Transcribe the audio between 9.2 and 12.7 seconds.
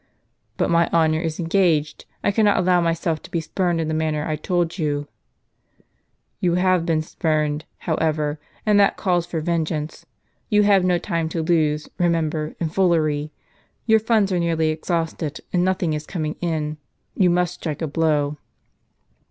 for vengeance. You have no time to lose, remember, in